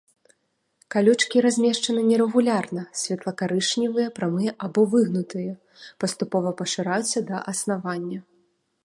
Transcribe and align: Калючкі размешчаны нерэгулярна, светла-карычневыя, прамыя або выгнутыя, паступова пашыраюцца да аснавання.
Калючкі 0.93 1.37
размешчаны 1.45 2.01
нерэгулярна, 2.11 2.81
светла-карычневыя, 3.01 4.07
прамыя 4.17 4.51
або 4.69 4.81
выгнутыя, 4.95 5.53
паступова 6.05 6.49
пашыраюцца 6.63 7.19
да 7.29 7.47
аснавання. 7.53 8.19